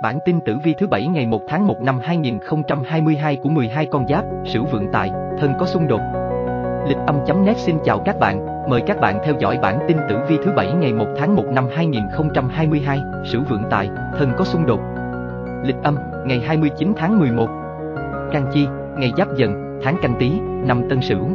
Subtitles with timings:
[0.00, 4.08] Bản tin tử vi thứ bảy ngày 1 tháng 1 năm 2022 của 12 con
[4.08, 6.00] giáp, Sửu vượng tài, thân có xung đột.
[6.88, 10.38] Lịch âm.net xin chào các bạn, mời các bạn theo dõi bản tin tử vi
[10.44, 14.80] thứ bảy ngày 1 tháng 1 năm 2022, Sửu vượng tài, thân có xung đột.
[15.64, 17.48] Lịch âm, ngày 29 tháng 11.
[18.32, 18.66] Can chi,
[18.96, 21.28] ngày giáp dần, tháng canh tí, năm tân sửu.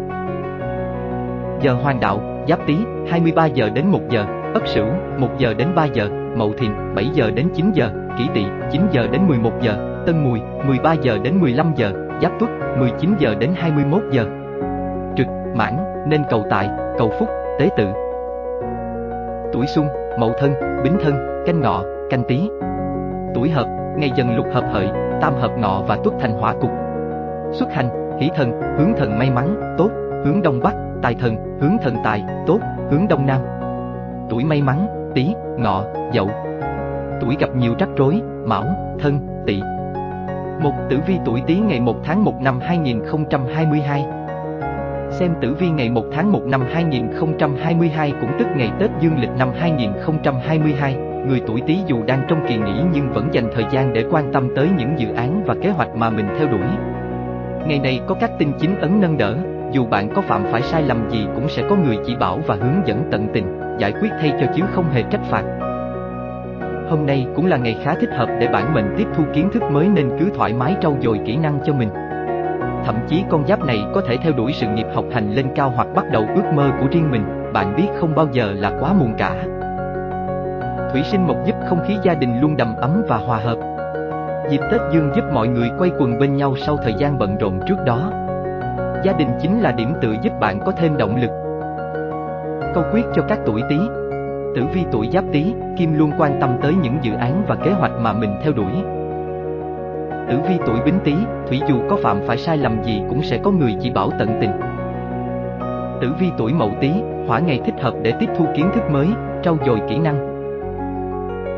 [1.61, 2.77] Giờ hoàng đạo, giáp tí,
[3.09, 4.87] 23 giờ đến 1 giờ, ất sửu,
[5.17, 8.81] 1 giờ đến 3 giờ, mậu thìn, 7 giờ đến 9 giờ, kỷ tỵ, 9
[8.91, 11.91] giờ đến 11 giờ, tân mùi, 13 giờ đến 15 giờ,
[12.21, 14.25] giáp tuất, 19 giờ đến 21 giờ.
[15.17, 17.87] Trực, mãn, nên cầu tài, cầu phúc, tế tự.
[19.53, 19.87] Tuổi Xung,
[20.19, 22.49] mậu thân, bính thân, canh ngọ, canh tý.
[23.35, 23.67] Tuổi hợp,
[23.97, 24.87] ngày dần lục hợp hợi,
[25.21, 26.71] tam hợp ngọ và tuất thành hỏa cục.
[27.51, 29.89] Xuất hành, hỷ thần, hướng thần may mắn, tốt,
[30.25, 32.59] hướng đông bắc, tài thần, hướng thần tài, tốt,
[32.91, 33.41] hướng đông nam.
[34.29, 36.29] Tuổi may mắn, tý, ngọ, dậu.
[37.21, 38.63] Tuổi gặp nhiều rắc rối, mão,
[38.99, 39.61] thân, tỵ.
[40.61, 44.05] Một tử vi tuổi tý ngày 1 tháng 1 năm 2022.
[45.09, 49.29] Xem tử vi ngày 1 tháng 1 năm 2022 cũng tức ngày Tết Dương lịch
[49.37, 50.95] năm 2022,
[51.27, 54.33] người tuổi Tý dù đang trong kỳ nghỉ nhưng vẫn dành thời gian để quan
[54.33, 56.67] tâm tới những dự án và kế hoạch mà mình theo đuổi.
[57.67, 59.37] Ngày này có các tinh chính ấn nâng đỡ,
[59.71, 62.55] dù bạn có phạm phải sai lầm gì cũng sẽ có người chỉ bảo và
[62.55, 65.43] hướng dẫn tận tình, giải quyết thay cho chứ không hề trách phạt.
[66.89, 69.63] Hôm nay cũng là ngày khá thích hợp để bản mệnh tiếp thu kiến thức
[69.71, 71.89] mới nên cứ thoải mái trau dồi kỹ năng cho mình.
[72.85, 75.73] Thậm chí con giáp này có thể theo đuổi sự nghiệp học hành lên cao
[75.75, 78.93] hoặc bắt đầu ước mơ của riêng mình, bạn biết không bao giờ là quá
[78.93, 79.35] muộn cả.
[80.91, 83.57] Thủy sinh mộc giúp không khí gia đình luôn đầm ấm và hòa hợp.
[84.49, 87.59] Dịp Tết Dương giúp mọi người quay quần bên nhau sau thời gian bận rộn
[87.67, 88.11] trước đó.
[89.03, 91.46] Gia đình chính là điểm tựa giúp bạn có thêm động lực.
[92.73, 93.77] Câu quyết cho các tuổi Tý.
[94.55, 97.71] Tử vi tuổi Giáp Tý, Kim luôn quan tâm tới những dự án và kế
[97.71, 98.71] hoạch mà mình theo đuổi.
[100.29, 101.15] Tử vi tuổi Bính Tý,
[101.47, 104.37] thủy dù có phạm phải sai lầm gì cũng sẽ có người chỉ bảo tận
[104.41, 104.51] tình.
[106.01, 106.91] Tử vi tuổi Mậu Tý,
[107.27, 109.07] hỏa ngày thích hợp để tiếp thu kiến thức mới,
[109.43, 110.37] trau dồi kỹ năng.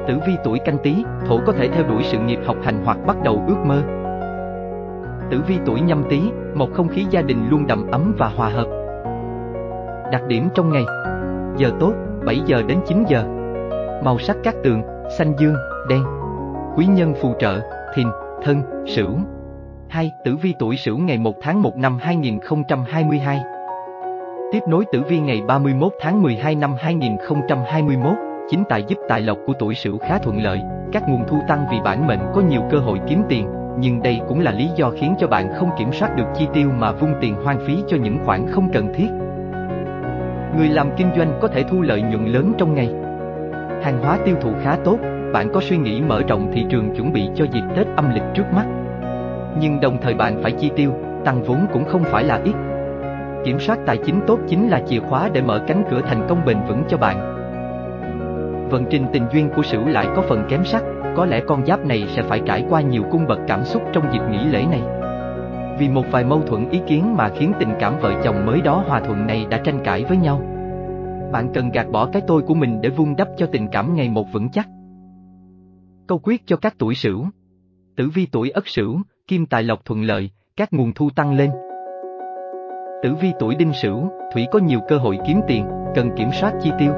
[0.07, 2.97] Tử vi tuổi Canh Tý, thổ có thể theo đuổi sự nghiệp học hành hoặc
[3.07, 3.81] bắt đầu ước mơ.
[5.31, 6.21] Tử vi tuổi Nhâm Tý,
[6.55, 8.78] một không khí gia đình luôn đầm ấm và hòa hợp.
[10.11, 10.85] Đặc điểm trong ngày.
[11.57, 11.93] Giờ tốt,
[12.25, 13.23] 7 giờ đến 9 giờ.
[14.03, 14.81] Màu sắc các tường,
[15.17, 15.55] xanh dương,
[15.89, 16.03] đen.
[16.75, 17.59] Quý nhân phù trợ,
[17.95, 18.07] thìn,
[18.43, 19.17] thân, sửu.
[19.89, 20.11] 2.
[20.25, 23.41] Tử vi tuổi sửu ngày 1 tháng 1 năm 2022
[24.51, 28.13] Tiếp nối tử vi ngày 31 tháng 12 năm 2021
[28.49, 30.61] Chính tài giúp tài lộc của tuổi sửu khá thuận lợi.
[30.91, 33.47] Các nguồn thu tăng vì bản mệnh có nhiều cơ hội kiếm tiền
[33.79, 36.69] nhưng đây cũng là lý do khiến cho bạn không kiểm soát được chi tiêu
[36.77, 39.07] mà vung tiền hoang phí cho những khoản không cần thiết.
[40.57, 42.89] Người làm kinh doanh có thể thu lợi nhuận lớn trong ngày.
[43.83, 44.97] Hàng hóa tiêu thụ khá tốt,
[45.33, 48.23] bạn có suy nghĩ mở rộng thị trường chuẩn bị cho dịp Tết âm lịch
[48.33, 48.65] trước mắt.
[49.59, 50.91] Nhưng đồng thời bạn phải chi tiêu,
[51.25, 52.53] tăng vốn cũng không phải là ít.
[53.45, 56.45] Kiểm soát tài chính tốt chính là chìa khóa để mở cánh cửa thành công
[56.45, 57.35] bền vững cho bạn.
[58.69, 60.83] Vận trình tình duyên của Sửu lại có phần kém sắc,
[61.15, 64.13] có lẽ con giáp này sẽ phải trải qua nhiều cung bậc cảm xúc trong
[64.13, 64.81] dịp nghỉ lễ này.
[65.79, 68.83] Vì một vài mâu thuẫn ý kiến mà khiến tình cảm vợ chồng mới đó
[68.87, 70.41] hòa thuận này đã tranh cãi với nhau.
[71.31, 74.09] Bạn cần gạt bỏ cái tôi của mình để vun đắp cho tình cảm ngày
[74.09, 74.67] một vững chắc.
[76.07, 77.25] Câu quyết cho các tuổi sửu
[77.97, 78.97] Tử vi tuổi ất sửu,
[79.27, 81.49] kim tài lộc thuận lợi, các nguồn thu tăng lên.
[83.03, 86.53] Tử vi tuổi đinh sửu, thủy có nhiều cơ hội kiếm tiền, cần kiểm soát
[86.61, 86.93] chi tiêu.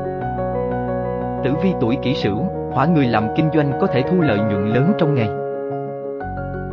[1.44, 2.38] Tử vi tuổi kỷ sửu,
[2.74, 5.41] hỏa người làm kinh doanh có thể thu lợi nhuận lớn trong ngày.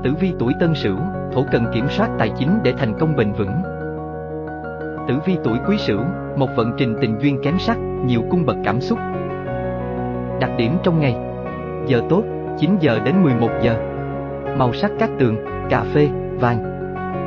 [0.02, 0.96] Tử vi tuổi tân sửu,
[1.32, 3.62] thổ cần kiểm soát tài chính để thành công bền vững.
[5.08, 6.00] Tử vi tuổi quý sửu,
[6.36, 8.98] một vận trình tình duyên kém sắc, nhiều cung bậc cảm xúc.
[10.40, 11.16] Đặc điểm trong ngày
[11.86, 12.22] Giờ tốt,
[12.58, 13.74] 9 giờ đến 11 giờ
[14.56, 15.36] Màu sắc các tường,
[15.70, 16.08] cà phê,
[16.40, 16.58] vàng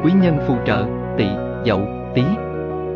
[0.03, 0.85] Quý nhân phù trợ,
[1.17, 1.27] tỵ,
[1.65, 1.81] dậu,
[2.13, 2.23] tý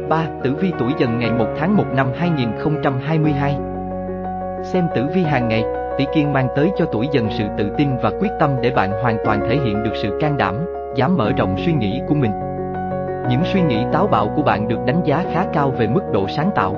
[0.10, 0.26] 3.
[0.44, 3.58] Tử vi tuổi dần ngày 1 tháng 1 năm 2022
[4.64, 5.64] Xem tử vi hàng ngày,
[5.98, 8.92] tỷ kiên mang tới cho tuổi dần sự tự tin và quyết tâm để bạn
[9.02, 10.56] hoàn toàn thể hiện được sự can đảm,
[10.96, 12.32] dám mở rộng suy nghĩ của mình.
[13.30, 16.28] Những suy nghĩ táo bạo của bạn được đánh giá khá cao về mức độ
[16.28, 16.76] sáng tạo.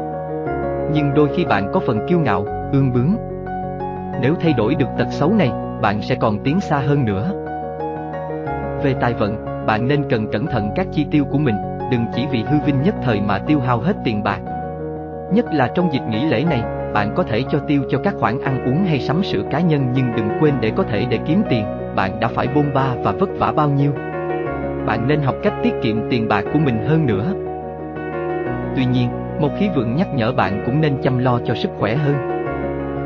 [0.94, 3.16] Nhưng đôi khi bạn có phần kiêu ngạo, ương bướng.
[4.22, 7.32] Nếu thay đổi được tật xấu này, bạn sẽ còn tiến xa hơn nữa.
[8.84, 11.56] Về tài vận, bạn nên cần cẩn thận các chi tiêu của mình,
[11.92, 14.40] đừng chỉ vì hư vinh nhất thời mà tiêu hao hết tiền bạc.
[15.32, 16.62] Nhất là trong dịp nghỉ lễ này,
[16.94, 19.88] bạn có thể cho tiêu cho các khoản ăn uống hay sắm sửa cá nhân
[19.94, 23.12] nhưng đừng quên để có thể để kiếm tiền, bạn đã phải bôn ba và
[23.12, 23.92] vất vả bao nhiêu.
[24.86, 27.34] Bạn nên học cách tiết kiệm tiền bạc của mình hơn nữa.
[28.76, 31.96] Tuy nhiên, một khí vượng nhắc nhở bạn cũng nên chăm lo cho sức khỏe
[31.96, 32.16] hơn.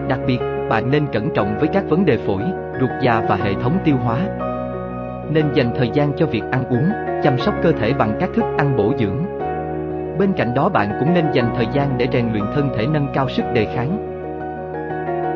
[0.08, 0.40] Đặc biệt,
[0.70, 2.44] bạn nên cẩn trọng với các vấn đề phổi,
[2.80, 4.18] ruột già và hệ thống tiêu hóa.
[5.30, 6.90] Nên dành thời gian cho việc ăn uống,
[7.24, 9.41] chăm sóc cơ thể bằng các thức ăn bổ dưỡng.
[10.20, 13.08] Bên cạnh đó bạn cũng nên dành thời gian để rèn luyện thân thể nâng
[13.14, 14.08] cao sức đề kháng.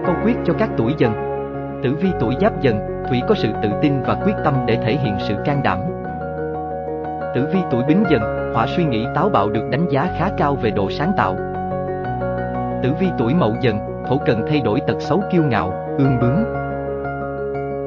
[0.05, 1.25] Câu quyết cho các tuổi dần
[1.83, 2.79] Tử vi tuổi giáp dần,
[3.09, 5.79] Thủy có sự tự tin và quyết tâm để thể hiện sự can đảm.
[7.35, 10.55] Tử vi tuổi bính dần, Hỏa suy nghĩ táo bạo được đánh giá khá cao
[10.55, 11.35] về độ sáng tạo.
[12.83, 16.43] Tử vi tuổi mậu dần, Thổ cần thay đổi tật xấu kiêu ngạo, ương bướng.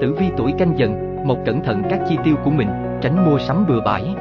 [0.00, 2.68] Tử vi tuổi canh dần, một cẩn thận các chi tiêu của mình,
[3.00, 4.14] tránh mua sắm bừa bãi.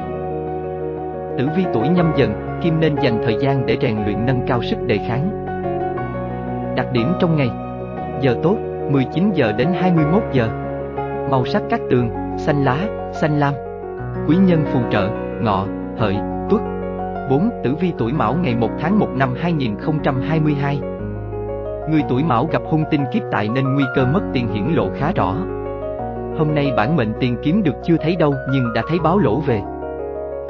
[1.38, 4.62] Tử vi tuổi nhâm dần, Kim nên dành thời gian để rèn luyện nâng cao
[4.62, 5.44] sức đề kháng.
[6.76, 7.50] Đặc điểm trong ngày.
[8.20, 8.56] Giờ tốt,
[8.90, 10.48] 19 giờ đến 21 giờ.
[11.30, 12.76] Màu sắc các tường, xanh lá,
[13.12, 13.54] xanh lam.
[14.28, 15.66] Quý nhân phù trợ, ngọ,
[15.98, 16.16] hợi,
[16.50, 16.60] tuất.
[17.30, 17.50] 4.
[17.64, 20.80] Tử vi tuổi mão ngày 1 tháng 1 năm 2022
[21.90, 24.88] Người tuổi mão gặp hung tinh kiếp tại nên nguy cơ mất tiền hiển lộ
[24.98, 25.34] khá rõ.
[26.38, 29.40] Hôm nay bản mệnh tiền kiếm được chưa thấy đâu nhưng đã thấy báo lỗ
[29.40, 29.60] về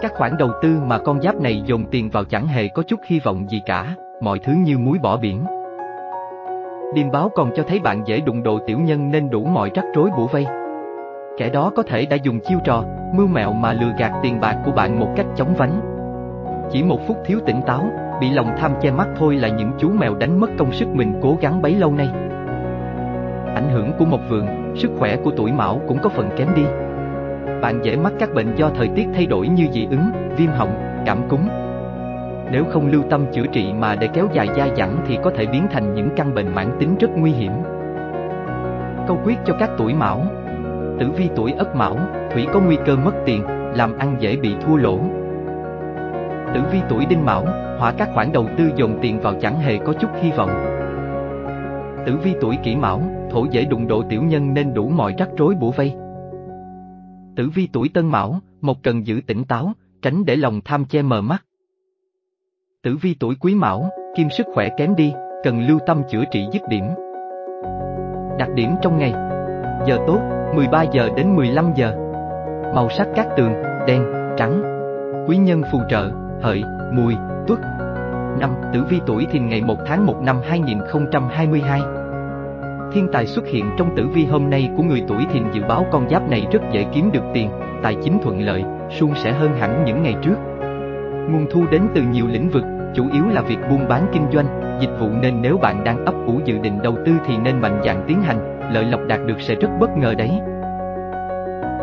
[0.03, 3.01] các khoản đầu tư mà con giáp này dồn tiền vào chẳng hề có chút
[3.05, 5.45] hy vọng gì cả, mọi thứ như muối bỏ biển.
[6.95, 9.85] Điềm báo còn cho thấy bạn dễ đụng độ tiểu nhân nên đủ mọi rắc
[9.95, 10.47] rối bủa vây.
[11.39, 12.85] Kẻ đó có thể đã dùng chiêu trò,
[13.15, 15.81] mưu mẹo mà lừa gạt tiền bạc của bạn một cách chóng vánh.
[16.71, 17.91] Chỉ một phút thiếu tỉnh táo,
[18.21, 21.21] bị lòng tham che mắt thôi là những chú mèo đánh mất công sức mình
[21.23, 22.09] cố gắng bấy lâu nay.
[23.55, 26.63] Ảnh hưởng của một vườn, sức khỏe của tuổi mão cũng có phần kém đi.
[27.63, 31.03] Bạn dễ mắc các bệnh do thời tiết thay đổi như dị ứng, viêm họng,
[31.07, 31.41] cảm cúm,
[32.53, 35.47] nếu không lưu tâm chữa trị mà để kéo dài dai dẳng thì có thể
[35.47, 37.53] biến thành những căn bệnh mãn tính rất nguy hiểm.
[39.07, 40.27] Câu quyết cho các tuổi mão
[41.01, 41.97] Tử vi tuổi ất mão,
[42.33, 43.43] thủy có nguy cơ mất tiền,
[43.75, 44.99] làm ăn dễ bị thua lỗ.
[46.55, 47.45] Tử vi tuổi đinh mão,
[47.79, 50.51] hỏa các khoản đầu tư dồn tiền vào chẳng hề có chút hy vọng.
[52.07, 55.29] Tử vi tuổi kỷ mão, thổ dễ đụng độ tiểu nhân nên đủ mọi rắc
[55.37, 55.95] rối bủa vây.
[57.39, 61.03] Tử vi tuổi tân mão, một cần giữ tỉnh táo, tránh để lòng tham che
[61.03, 61.45] mờ mắt.
[62.83, 65.13] Tử vi tuổi quý mão, kim sức khỏe kém đi,
[65.45, 66.85] cần lưu tâm chữa trị dứt điểm.
[68.39, 69.13] Đặc điểm trong ngày.
[69.87, 70.21] Giờ tốt,
[70.55, 71.97] 13 giờ đến 15 giờ.
[72.75, 73.53] Màu sắc các tường,
[73.87, 74.05] đen,
[74.37, 74.63] trắng.
[75.29, 76.11] Quý nhân phù trợ,
[76.43, 76.63] hợi,
[76.93, 77.15] mùi,
[77.47, 77.59] tuất.
[78.41, 81.98] Năm Tử vi tuổi thìn ngày 1 tháng 1 năm 2022
[82.93, 85.87] Thiên tài xuất hiện trong tử vi hôm nay của người tuổi thìn dự báo
[85.93, 87.51] con giáp này rất dễ kiếm được tiền,
[87.83, 90.37] tài chính thuận lợi, suôn sẻ hơn hẳn những ngày trước.
[91.31, 92.63] Nguồn thu đến từ nhiều lĩnh vực,
[92.95, 96.15] chủ yếu là việc buôn bán kinh doanh, dịch vụ nên nếu bạn đang ấp
[96.27, 99.41] ủ dự định đầu tư thì nên mạnh dạn tiến hành, lợi lộc đạt được
[99.41, 100.31] sẽ rất bất ngờ đấy.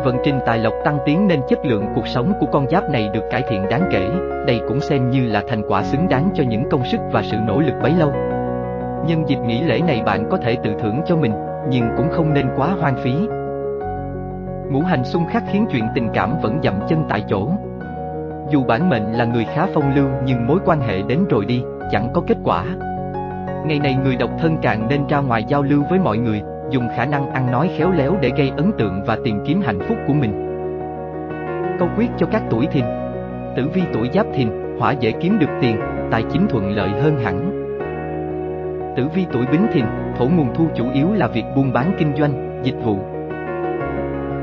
[0.04, 3.10] Vận trình tài lộc tăng tiến nên chất lượng cuộc sống của con giáp này
[3.14, 4.10] được cải thiện đáng kể,
[4.46, 7.36] đây cũng xem như là thành quả xứng đáng cho những công sức và sự
[7.46, 8.12] nỗ lực bấy lâu.
[9.06, 11.32] Nhân dịp nghỉ lễ này bạn có thể tự thưởng cho mình,
[11.68, 13.14] nhưng cũng không nên quá hoang phí.
[14.70, 17.48] Ngũ hành xung khắc khiến chuyện tình cảm vẫn dậm chân tại chỗ,
[18.50, 21.62] dù bản mệnh là người khá phong lưu nhưng mối quan hệ đến rồi đi,
[21.92, 22.64] chẳng có kết quả.
[23.66, 26.88] Ngày này người độc thân càng nên ra ngoài giao lưu với mọi người, dùng
[26.96, 29.96] khả năng ăn nói khéo léo để gây ấn tượng và tìm kiếm hạnh phúc
[30.06, 30.46] của mình.
[31.78, 32.84] Câu quyết cho các tuổi thìn
[33.56, 34.48] Tử vi tuổi giáp thìn,
[34.78, 37.65] hỏa dễ kiếm được tiền, tài chính thuận lợi hơn hẳn.
[38.96, 39.84] Tử vi tuổi bính thìn,
[40.18, 42.98] thổ nguồn thu chủ yếu là việc buôn bán kinh doanh, dịch vụ.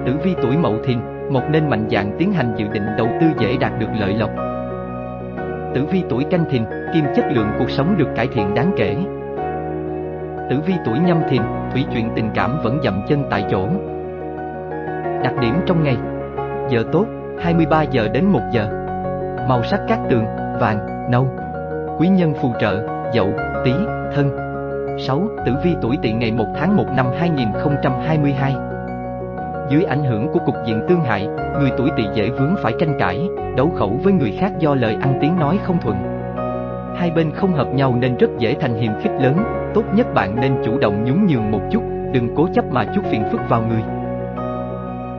[0.06, 3.28] Tử vi tuổi mậu thìn, một nên mạnh dạn tiến hành dự định đầu tư
[3.40, 4.30] dễ đạt được lợi lộc.
[5.76, 8.96] Tử vi tuổi canh thìn, kim chất lượng cuộc sống được cải thiện đáng kể.
[10.50, 11.42] Tử vi tuổi nhâm thìn,
[11.72, 13.68] thủy chuyện tình cảm vẫn dậm chân tại chỗ.
[15.24, 15.98] Đặc điểm trong ngày
[16.70, 17.06] Giờ tốt,
[17.40, 18.68] 23 giờ đến 1 giờ
[19.50, 20.26] Màu sắc các tường,
[20.60, 21.28] vàng, nâu
[22.00, 23.34] Quý nhân phù trợ, dậu,
[23.66, 23.74] tí,
[24.16, 24.43] thân
[24.98, 25.28] 6.
[25.46, 28.56] Tử vi tuổi tỵ ngày 1 tháng 1 năm 2022
[29.70, 31.28] dưới ảnh hưởng của cục diện tương hại,
[31.60, 34.98] người tuổi tỵ dễ vướng phải tranh cãi, đấu khẩu với người khác do lời
[35.02, 35.96] ăn tiếng nói không thuận.
[36.98, 39.38] Hai bên không hợp nhau nên rất dễ thành hiềm khích lớn,
[39.74, 41.84] tốt nhất bạn nên chủ động nhún nhường một chút,
[42.14, 43.84] đừng cố chấp mà chút phiền phức vào người.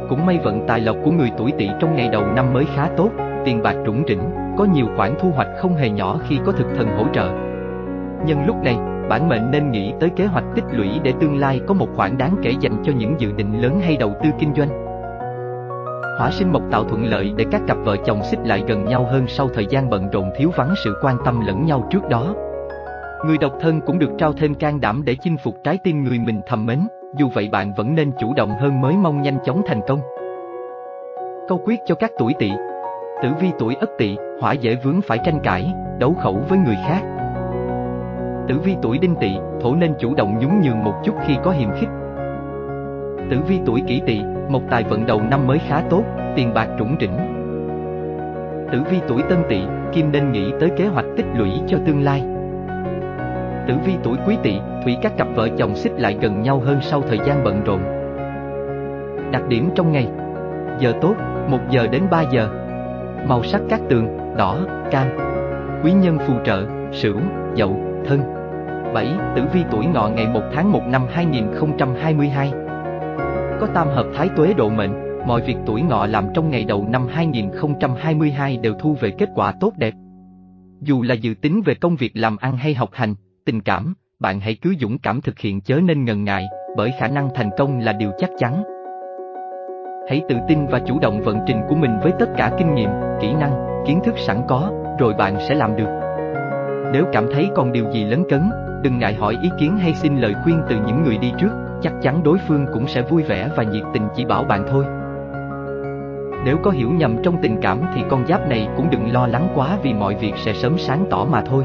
[0.09, 2.89] Cũng may vận tài lộc của người tuổi tỵ trong ngày đầu năm mới khá
[2.97, 3.11] tốt,
[3.45, 4.23] tiền bạc rủng rỉnh,
[4.59, 7.29] có nhiều khoản thu hoạch không hề nhỏ khi có thực thần hỗ trợ.
[8.27, 8.77] Nhân lúc này,
[9.09, 12.19] bản mệnh nên nghĩ tới kế hoạch tích lũy để tương lai có một khoản
[12.19, 14.69] đáng kể dành cho những dự định lớn hay đầu tư kinh doanh.
[16.19, 19.07] Hỏa sinh mộc tạo thuận lợi để các cặp vợ chồng xích lại gần nhau
[19.11, 22.35] hơn sau thời gian bận rộn thiếu vắng sự quan tâm lẫn nhau trước đó.
[23.27, 26.19] Người độc thân cũng được trao thêm can đảm để chinh phục trái tim người
[26.19, 26.81] mình thầm mến,
[27.17, 30.01] dù vậy bạn vẫn nên chủ động hơn mới mong nhanh chóng thành công.
[31.49, 32.51] Câu quyết cho các tuổi tỵ
[33.23, 36.77] Tử vi tuổi ất tỵ, hỏa dễ vướng phải tranh cãi, đấu khẩu với người
[36.87, 37.14] khác.
[38.49, 41.51] Tử vi tuổi đinh tỵ, thổ nên chủ động nhún nhường một chút khi có
[41.51, 41.89] hiềm khích.
[43.31, 46.03] Tử vi tuổi kỷ tỵ, một tài vận đầu năm mới khá tốt,
[46.37, 47.17] tiền bạc trũng rỉnh.
[48.73, 49.61] Tử vi tuổi tân tỵ,
[49.93, 52.23] kim nên nghĩ tới kế hoạch tích lũy cho tương lai.
[53.69, 56.79] Tử vi tuổi quý tỵ, thủy các cặp vợ chồng xích lại gần nhau hơn
[56.81, 57.81] sau thời gian bận rộn.
[59.33, 60.09] Đặc điểm trong ngày
[60.79, 61.15] Giờ tốt,
[61.49, 62.49] 1 giờ đến 3 giờ
[63.29, 64.59] Màu sắc các tường, đỏ,
[64.91, 65.07] cam
[65.85, 67.17] Quý nhân phù trợ, sửu,
[67.55, 68.21] dậu, thân
[68.95, 69.09] 7.
[69.37, 72.53] Tử vi tuổi ngọ ngày 1 tháng 1 năm 2022
[73.61, 74.91] Có tam hợp thái tuế độ mệnh,
[75.27, 79.53] mọi việc tuổi ngọ làm trong ngày đầu năm 2022 đều thu về kết quả
[79.61, 79.95] tốt đẹp.
[80.81, 84.41] Dù là dự tính về công việc làm ăn hay học hành, tình cảm, bạn
[84.41, 86.47] hãy cứ dũng cảm thực hiện chớ nên ngần ngại,
[86.77, 88.63] bởi khả năng thành công là điều chắc chắn.
[90.09, 92.91] Hãy tự tin và chủ động vận trình của mình với tất cả kinh nghiệm,
[93.21, 96.04] kỹ năng, kiến thức sẵn có, rồi bạn sẽ làm được.
[96.95, 98.51] Nếu cảm thấy còn điều gì lấn cấn,
[98.83, 101.49] đừng ngại hỏi ý kiến hay xin lời khuyên từ những người đi trước,
[101.83, 104.85] chắc chắn đối phương cũng sẽ vui vẻ và nhiệt tình chỉ bảo bạn thôi.
[106.45, 109.49] Nếu có hiểu nhầm trong tình cảm thì con giáp này cũng đừng lo lắng
[109.55, 111.65] quá vì mọi việc sẽ sớm sáng tỏ mà thôi.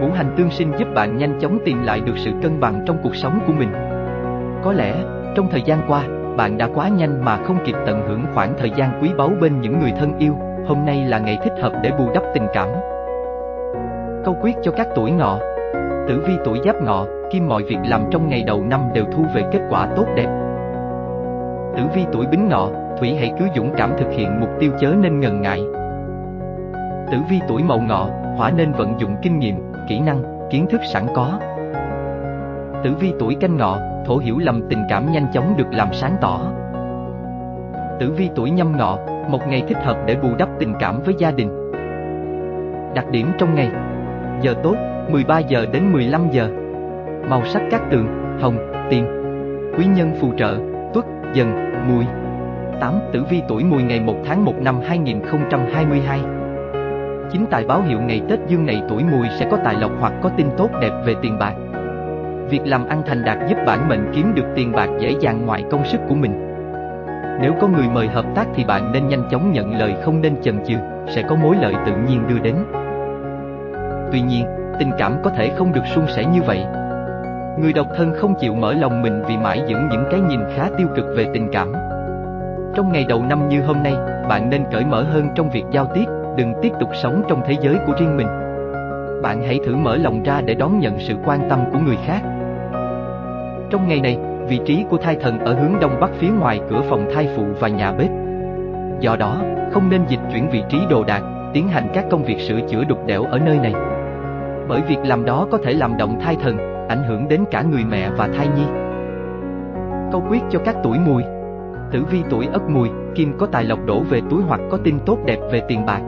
[0.00, 2.98] Ngũ hành tương sinh giúp bạn nhanh chóng tìm lại được sự cân bằng trong
[3.02, 3.72] cuộc sống của mình.
[4.64, 4.94] Có lẽ,
[5.34, 6.04] trong thời gian qua,
[6.36, 9.60] bạn đã quá nhanh mà không kịp tận hưởng khoảng thời gian quý báu bên
[9.60, 10.36] những người thân yêu,
[10.66, 12.68] hôm nay là ngày thích hợp để bù đắp tình cảm.
[14.24, 15.38] Câu quyết cho các tuổi ngọ
[16.08, 19.24] Tử vi tuổi giáp ngọ, kim mọi việc làm trong ngày đầu năm đều thu
[19.34, 20.28] về kết quả tốt đẹp.
[21.76, 24.94] Tử vi tuổi bính ngọ, thủy hãy cứ dũng cảm thực hiện mục tiêu chớ
[25.00, 25.60] nên ngần ngại.
[27.12, 29.56] Tử vi tuổi mậu ngọ, hỏa nên vận dụng kinh nghiệm,
[29.88, 31.38] kỹ năng, kiến thức sẵn có.
[32.84, 36.16] Tử vi tuổi canh ngọ, thổ hiểu lầm tình cảm nhanh chóng được làm sáng
[36.20, 36.40] tỏ.
[38.00, 41.14] Tử vi tuổi nhâm ngọ, một ngày thích hợp để bù đắp tình cảm với
[41.18, 41.72] gia đình.
[42.94, 43.70] Đặc điểm trong ngày
[44.42, 44.76] Giờ tốt,
[45.08, 46.48] 13 giờ đến 15 giờ
[47.28, 48.06] Màu sắc các tường,
[48.40, 48.56] hồng,
[48.90, 49.06] tiền
[49.78, 50.58] Quý nhân phù trợ,
[50.94, 52.04] tuất, dần, mùi
[52.80, 52.94] 8.
[53.12, 56.20] Tử vi tuổi mùi ngày 1 tháng 1 năm 2022
[57.32, 60.12] Chính tài báo hiệu ngày Tết dương này tuổi mùi sẽ có tài lộc hoặc
[60.22, 61.54] có tin tốt đẹp về tiền bạc
[62.50, 65.64] Việc làm ăn thành đạt giúp bản mệnh kiếm được tiền bạc dễ dàng ngoài
[65.70, 66.32] công sức của mình.
[67.40, 70.42] Nếu có người mời hợp tác thì bạn nên nhanh chóng nhận lời không nên
[70.42, 70.74] chần chừ,
[71.08, 72.54] sẽ có mối lợi tự nhiên đưa đến.
[74.12, 74.44] Tuy nhiên,
[74.78, 76.64] tình cảm có thể không được suôn sẻ như vậy.
[77.58, 80.68] Người độc thân không chịu mở lòng mình vì mãi giữ những cái nhìn khá
[80.78, 81.72] tiêu cực về tình cảm.
[82.74, 83.94] Trong ngày đầu năm như hôm nay,
[84.28, 86.04] bạn nên cởi mở hơn trong việc giao tiếp,
[86.36, 88.26] đừng tiếp tục sống trong thế giới của riêng mình.
[89.22, 92.20] Bạn hãy thử mở lòng ra để đón nhận sự quan tâm của người khác.
[93.70, 94.18] Trong ngày này,
[94.48, 97.44] vị trí của thai thần ở hướng đông bắc phía ngoài cửa phòng thai phụ
[97.60, 98.10] và nhà bếp.
[99.00, 99.42] Do đó,
[99.72, 102.84] không nên dịch chuyển vị trí đồ đạc, tiến hành các công việc sửa chữa
[102.84, 103.72] đục đẽo ở nơi này.
[104.68, 106.56] Bởi việc làm đó có thể làm động thai thần,
[106.88, 108.66] ảnh hưởng đến cả người mẹ và thai nhi.
[110.12, 111.22] Câu quyết cho các tuổi mùi
[111.94, 114.98] Tử vi tuổi ất mùi, kim có tài lộc đổ về túi hoặc có tin
[115.06, 116.00] tốt đẹp về tiền bạc.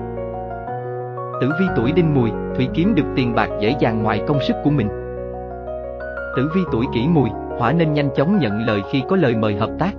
[1.41, 4.57] Tử vi tuổi đinh mùi, thủy kiếm được tiền bạc dễ dàng ngoài công sức
[4.65, 4.89] của mình.
[6.37, 9.57] Tử vi tuổi kỷ mùi, hỏa nên nhanh chóng nhận lời khi có lời mời
[9.57, 9.93] hợp tác.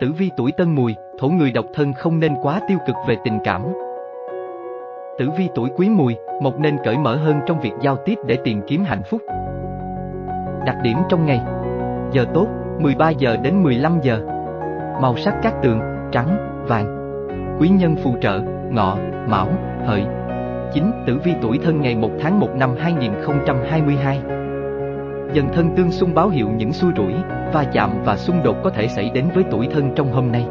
[0.00, 3.16] Tử vi tuổi tân mùi, thổ người độc thân không nên quá tiêu cực về
[3.24, 3.62] tình cảm.
[5.18, 8.38] Tử vi tuổi quý mùi, một nên cởi mở hơn trong việc giao tiếp để
[8.44, 9.22] tìm kiếm hạnh phúc.
[10.66, 11.40] Đặc điểm trong ngày
[12.12, 12.46] Giờ tốt,
[12.78, 14.20] 13 giờ đến 15 giờ
[15.02, 15.80] Màu sắc các tường,
[16.12, 16.36] trắng,
[16.68, 16.96] vàng
[17.60, 18.40] Quý nhân phù trợ,
[18.70, 18.96] ngọ,
[19.28, 19.48] mão,
[19.86, 20.04] hợi
[20.72, 20.92] 9.
[21.06, 24.20] Tử vi tuổi thân ngày 1 tháng 1 năm 2022
[25.32, 27.12] Dần thân tương xung báo hiệu những xui rủi,
[27.52, 30.46] va chạm và xung đột có thể xảy đến với tuổi thân trong hôm nay.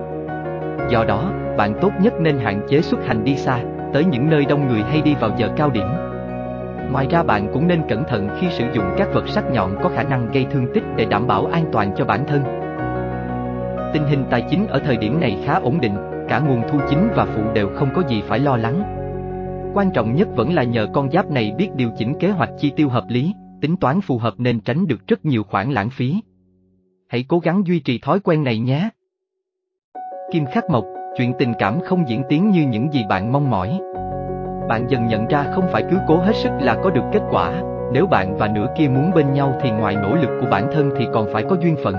[0.89, 3.59] Do đó, bạn tốt nhất nên hạn chế xuất hành đi xa,
[3.93, 5.87] tới những nơi đông người hay đi vào giờ cao điểm.
[6.91, 9.89] Ngoài ra bạn cũng nên cẩn thận khi sử dụng các vật sắc nhọn có
[9.89, 12.43] khả năng gây thương tích để đảm bảo an toàn cho bản thân.
[13.93, 15.95] Tình hình tài chính ở thời điểm này khá ổn định,
[16.27, 18.95] cả nguồn thu chính và phụ đều không có gì phải lo lắng.
[19.73, 22.71] Quan trọng nhất vẫn là nhờ con giáp này biết điều chỉnh kế hoạch chi
[22.75, 26.21] tiêu hợp lý, tính toán phù hợp nên tránh được rất nhiều khoản lãng phí.
[27.07, 28.89] Hãy cố gắng duy trì thói quen này nhé.
[30.31, 30.85] Kim Khắc Mộc,
[31.19, 33.79] chuyện tình cảm không diễn tiến như những gì bạn mong mỏi.
[34.69, 37.61] Bạn dần nhận ra không phải cứ cố hết sức là có được kết quả,
[37.93, 40.89] nếu bạn và nửa kia muốn bên nhau thì ngoài nỗ lực của bản thân
[40.97, 41.95] thì còn phải có duyên phận.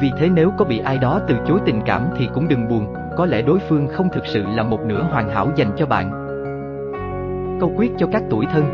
[0.00, 2.86] Vì thế nếu có bị ai đó từ chối tình cảm thì cũng đừng buồn,
[3.16, 6.10] có lẽ đối phương không thực sự là một nửa hoàn hảo dành cho bạn.
[7.60, 8.64] Câu quyết cho các tuổi thân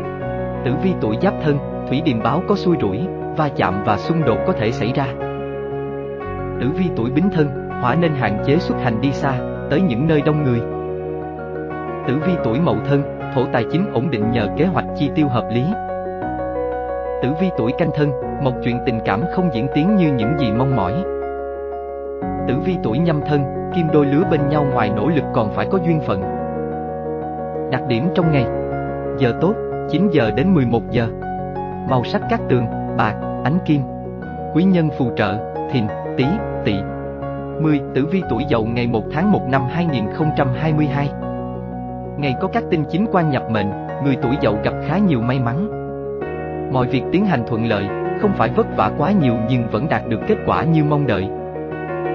[0.65, 1.57] Tử vi tuổi giáp thân,
[1.89, 2.99] thủy điềm báo có xui rủi,
[3.37, 5.05] va chạm và xung đột có thể xảy ra.
[6.61, 9.33] Tử vi tuổi bính thân, hỏa nên hạn chế xuất hành đi xa,
[9.69, 10.59] tới những nơi đông người.
[12.07, 13.03] Tử vi tuổi mậu thân,
[13.35, 15.63] thổ tài chính ổn định nhờ kế hoạch chi tiêu hợp lý.
[17.23, 18.11] Tử vi tuổi canh thân,
[18.43, 20.93] một chuyện tình cảm không diễn tiến như những gì mong mỏi.
[22.47, 23.41] Tử vi tuổi nhâm thân,
[23.75, 26.21] kim đôi lứa bên nhau ngoài nỗ lực còn phải có duyên phận.
[27.71, 28.45] Đặc điểm trong ngày
[29.17, 29.53] Giờ tốt,
[29.89, 31.07] 9 giờ đến 11 giờ
[31.89, 32.65] Màu sắc cát tường,
[32.97, 33.81] bạc, ánh kim
[34.53, 36.25] Quý nhân phù trợ, thìn, tý,
[36.65, 36.75] tỵ
[37.61, 37.81] 10.
[37.95, 41.09] Tử vi tuổi dậu ngày 1 tháng 1 năm 2022
[42.17, 43.69] Ngày có các tinh chính quan nhập mệnh,
[44.03, 45.69] người tuổi dậu gặp khá nhiều may mắn.
[46.73, 47.85] Mọi việc tiến hành thuận lợi,
[48.21, 51.27] không phải vất vả quá nhiều nhưng vẫn đạt được kết quả như mong đợi.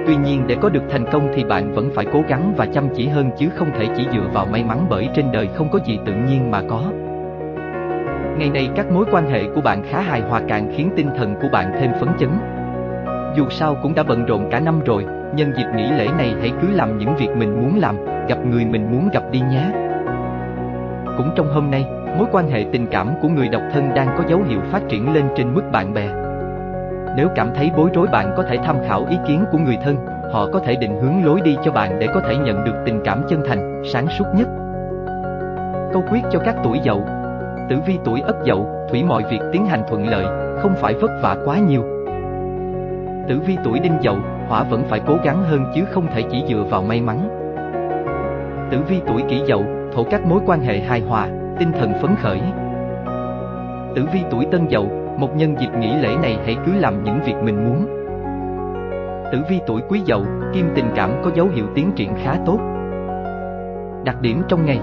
[0.07, 2.89] Tuy nhiên để có được thành công thì bạn vẫn phải cố gắng và chăm
[2.95, 5.79] chỉ hơn chứ không thể chỉ dựa vào may mắn bởi trên đời không có
[5.85, 6.83] gì tự nhiên mà có.
[8.39, 11.35] Ngày này các mối quan hệ của bạn khá hài hòa càng khiến tinh thần
[11.43, 12.31] của bạn thêm phấn chấn.
[13.37, 16.53] Dù sao cũng đã bận rộn cả năm rồi, nhân dịp nghỉ lễ này hãy
[16.63, 17.97] cứ làm những việc mình muốn làm,
[18.29, 19.65] gặp người mình muốn gặp đi nhé.
[21.17, 21.87] Cũng trong hôm nay,
[22.19, 25.15] mối quan hệ tình cảm của người độc thân đang có dấu hiệu phát triển
[25.15, 26.09] lên trên mức bạn bè.
[27.17, 29.97] Nếu cảm thấy bối rối bạn có thể tham khảo ý kiến của người thân,
[30.33, 33.01] họ có thể định hướng lối đi cho bạn để có thể nhận được tình
[33.05, 34.49] cảm chân thành, sáng suốt nhất.
[35.93, 37.05] Câu quyết cho các tuổi dậu
[37.69, 40.25] Tử vi tuổi ất dậu, thủy mọi việc tiến hành thuận lợi,
[40.63, 41.83] không phải vất vả quá nhiều.
[43.29, 44.17] Tử vi tuổi đinh dậu,
[44.53, 47.29] hỏa vẫn phải cố gắng hơn chứ không thể chỉ dựa vào may mắn.
[48.71, 51.29] Tử vi tuổi kỷ dậu, thổ các mối quan hệ hài hòa,
[51.59, 52.41] tinh thần phấn khởi.
[53.95, 54.87] Tử vi tuổi tân dậu,
[55.19, 57.87] một nhân dịp nghỉ lễ này hãy cứ làm những việc mình muốn.
[59.33, 60.23] Tử vi tuổi quý dậu,
[60.55, 62.59] kim tình cảm có dấu hiệu tiến triển khá tốt.
[64.05, 64.81] Đặc điểm trong ngày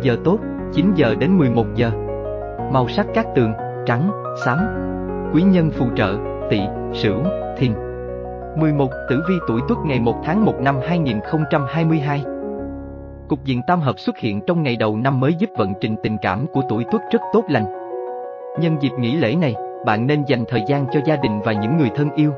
[0.00, 0.38] Giờ tốt,
[0.72, 1.90] 9 giờ đến 11 giờ
[2.72, 3.52] Màu sắc các tường,
[3.86, 4.10] trắng,
[4.44, 4.58] xám
[5.34, 6.16] Quý nhân phù trợ,
[6.50, 6.60] tỵ,
[6.92, 7.16] sửu,
[7.58, 7.72] thìn
[8.56, 8.90] 11.
[9.08, 12.24] Tử vi tuổi tuất ngày 1 tháng 1 năm 2022
[13.28, 16.16] Cục diện tam hợp xuất hiện trong ngày đầu năm mới giúp vận trình tình
[16.22, 17.64] cảm của tuổi tuất rất tốt lành.
[18.60, 19.54] Nhân dịp nghỉ lễ này,
[19.86, 22.32] bạn nên dành thời gian cho gia đình và những người thân yêu.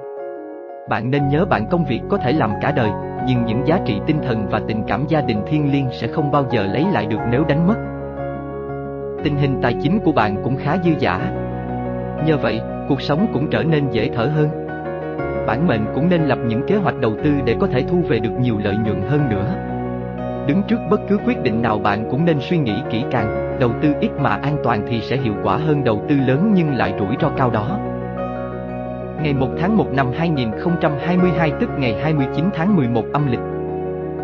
[0.88, 2.90] Bạn nên nhớ bạn công việc có thể làm cả đời,
[3.26, 6.31] nhưng những giá trị tinh thần và tình cảm gia đình thiêng liêng sẽ không
[6.31, 7.77] bao giờ lấy lại được nếu đánh mất.
[9.24, 11.20] Tình hình tài chính của bạn cũng khá dư dả.
[12.27, 14.63] Nhờ vậy, cuộc sống cũng trở nên dễ thở hơn.
[15.46, 18.18] Bản mệnh cũng nên lập những kế hoạch đầu tư để có thể thu về
[18.18, 19.54] được nhiều lợi nhuận hơn nữa.
[20.46, 23.70] Đứng trước bất cứ quyết định nào bạn cũng nên suy nghĩ kỹ càng, đầu
[23.83, 26.94] tư ít mà an toàn thì sẽ hiệu quả hơn đầu tư lớn nhưng lại
[26.98, 27.78] rủi ro cao đó.
[29.22, 33.40] Ngày 1 tháng 1 năm 2022 tức ngày 29 tháng 11 âm lịch.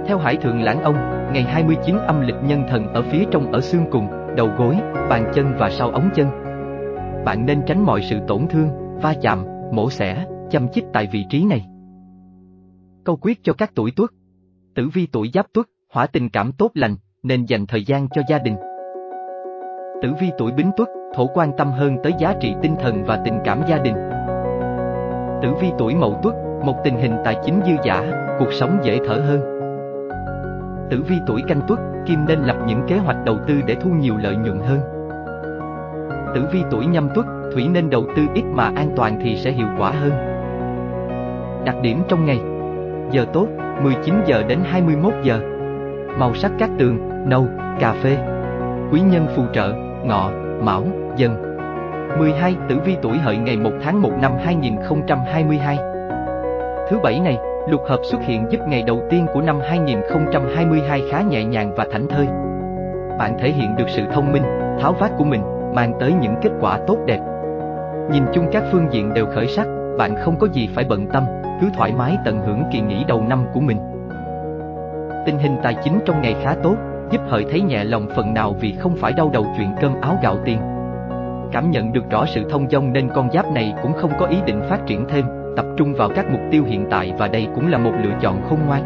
[0.06, 0.94] Theo Hải Thượng Lãng Ông,
[1.32, 4.76] ngày 29 âm lịch nhân thần ở phía trong ở xương cùng, đầu gối,
[5.08, 6.26] bàn chân và sau ống chân.
[7.24, 8.68] Bạn nên tránh mọi sự tổn thương,
[9.02, 11.66] va chạm, mổ xẻ, châm chích tại vị trí này.
[13.04, 14.10] Câu quyết cho các tuổi tuất
[14.74, 18.22] Tử vi tuổi giáp tuất hỏa tình cảm tốt lành, nên dành thời gian cho
[18.28, 18.56] gia đình.
[20.02, 23.22] Tử vi tuổi bính tuất, thổ quan tâm hơn tới giá trị tinh thần và
[23.24, 23.94] tình cảm gia đình.
[25.42, 26.34] Tử vi tuổi mậu tuất,
[26.64, 29.40] một tình hình tài chính dư giả, cuộc sống dễ thở hơn.
[30.90, 33.90] Tử vi tuổi canh tuất, kim nên lập những kế hoạch đầu tư để thu
[33.90, 34.80] nhiều lợi nhuận hơn.
[36.34, 39.52] Tử vi tuổi nhâm tuất, thủy nên đầu tư ít mà an toàn thì sẽ
[39.52, 40.29] hiệu quả hơn.
[41.64, 42.40] Đặc điểm trong ngày.
[43.10, 43.46] Giờ tốt,
[43.82, 45.40] 19 giờ đến 21 giờ.
[46.18, 47.46] Màu sắc các tường, nâu,
[47.80, 48.16] cà phê.
[48.92, 49.72] Quý nhân phù trợ,
[50.04, 50.84] ngọ, mão,
[51.16, 51.50] dần
[52.18, 52.56] 12.
[52.68, 55.78] Tử vi tuổi hợi ngày 1 tháng 1 năm 2022
[56.90, 61.22] Thứ bảy này, lục hợp xuất hiện giúp ngày đầu tiên của năm 2022 khá
[61.22, 62.26] nhẹ nhàng và thảnh thơi.
[63.18, 64.42] Bạn thể hiện được sự thông minh,
[64.80, 65.42] tháo vát của mình,
[65.74, 67.20] mang tới những kết quả tốt đẹp.
[68.10, 69.66] Nhìn chung các phương diện đều khởi sắc,
[69.98, 71.24] bạn không có gì phải bận tâm,
[71.60, 73.78] cứ thoải mái tận hưởng kỳ nghỉ đầu năm của mình
[75.26, 76.76] Tình hình tài chính trong ngày khá tốt,
[77.10, 80.18] giúp hợi thấy nhẹ lòng phần nào vì không phải đau đầu chuyện cơm áo
[80.22, 80.58] gạo tiền.
[81.52, 84.36] Cảm nhận được rõ sự thông dong nên con giáp này cũng không có ý
[84.46, 85.24] định phát triển thêm,
[85.56, 88.42] tập trung vào các mục tiêu hiện tại và đây cũng là một lựa chọn
[88.48, 88.82] khôn ngoan.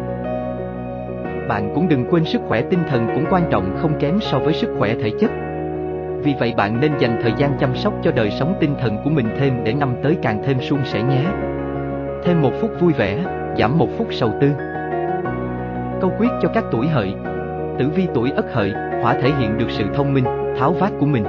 [1.49, 4.53] Bạn cũng đừng quên sức khỏe tinh thần cũng quan trọng không kém so với
[4.53, 5.31] sức khỏe thể chất.
[6.23, 9.09] Vì vậy bạn nên dành thời gian chăm sóc cho đời sống tinh thần của
[9.09, 11.25] mình thêm để năm tới càng thêm suôn sẻ nhé.
[12.25, 13.23] Thêm một phút vui vẻ,
[13.57, 14.51] giảm một phút sầu tư.
[16.01, 17.15] Câu quyết cho các tuổi hợi
[17.79, 20.25] Tử vi tuổi ất hợi, hỏa thể hiện được sự thông minh,
[20.59, 21.23] tháo vát của mình.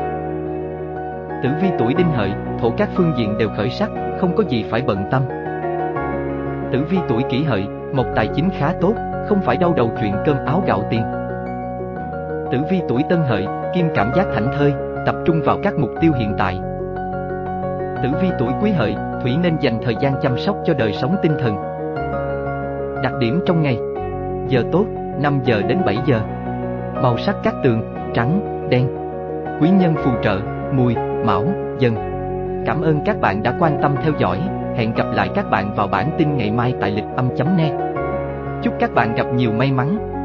[1.43, 4.65] Tử vi tuổi đinh hợi, thổ các phương diện đều khởi sắc, không có gì
[4.71, 5.23] phải bận tâm.
[6.73, 8.95] Tử vi tuổi kỷ hợi, một tài chính khá tốt,
[9.29, 11.03] không phải đau đầu chuyện cơm áo gạo tiền.
[12.53, 14.75] Tử vi tuổi tân hợi, kim cảm giác thảnh thơi,
[15.07, 16.61] tập trung vào các mục tiêu hiện tại.
[18.03, 21.17] Tử vi tuổi quý hợi, thủy nên dành thời gian chăm sóc cho đời sống
[21.23, 21.57] tinh thần.
[23.03, 23.79] Đặc điểm trong ngày
[24.49, 24.85] Giờ tốt,
[25.21, 26.21] 5 giờ đến 7 giờ
[27.03, 27.83] Màu sắc các tường,
[28.15, 28.89] trắng, đen
[29.61, 30.41] Quý nhân phù trợ,
[30.73, 31.45] mùi, mão,
[31.79, 31.95] dần
[32.67, 34.39] Cảm ơn các bạn đã quan tâm theo dõi,
[34.77, 37.73] hẹn gặp lại các bạn vào bản tin ngày mai tại lịch âm.net.
[38.63, 40.16] Chúc các bạn gặp nhiều may mắn.